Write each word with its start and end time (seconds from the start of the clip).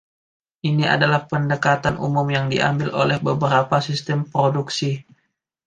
Ini 0.69 0.81
adalah 0.95 1.21
pendekatan 1.31 1.95
umum 2.07 2.25
yang 2.35 2.45
diambil 2.53 2.89
oleh 3.01 3.17
beberapa 3.27 3.75
sistem 3.87 4.19
produksi. 4.31 4.91